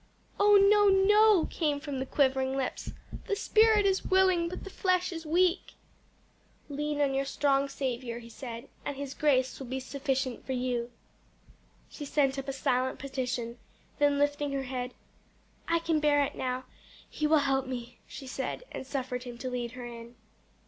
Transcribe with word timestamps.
"Oh 0.39 0.55
no, 0.55 0.87
no!" 0.87 1.45
came 1.51 1.79
from 1.79 1.99
the 1.99 2.07
quivering 2.07 2.57
lips. 2.57 2.91
"'The 3.27 3.35
spirit 3.35 3.85
is 3.85 4.03
willing, 4.03 4.49
but 4.49 4.63
the 4.63 4.71
flesh 4.71 5.11
is 5.11 5.27
weak!'" 5.27 5.73
"Lean 6.69 6.99
on 6.99 7.13
your 7.13 7.23
strong 7.23 7.69
Saviour," 7.69 8.17
he 8.17 8.27
said, 8.27 8.67
"and 8.83 8.97
His 8.97 9.13
grace 9.13 9.59
will 9.59 9.67
be 9.67 9.79
sufficient 9.79 10.43
for 10.43 10.53
you." 10.53 10.89
She 11.87 12.05
sent 12.05 12.39
up 12.39 12.47
a 12.47 12.51
silent 12.51 12.97
petition, 12.97 13.59
then 13.99 14.17
lifting 14.17 14.51
her 14.53 14.63
head, 14.63 14.95
"I 15.67 15.77
can 15.77 15.99
bear 15.99 16.23
it 16.23 16.33
now 16.33 16.63
He 17.07 17.27
will 17.27 17.37
help 17.45 17.67
me," 17.67 17.99
she 18.07 18.25
said, 18.25 18.63
and 18.71 18.87
suffered 18.87 19.21
him 19.21 19.37
to 19.37 19.51
lead 19.51 19.73
her 19.73 19.85
in. 19.85 20.15